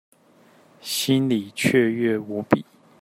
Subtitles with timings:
[0.81, 2.65] 心裡雀躍無比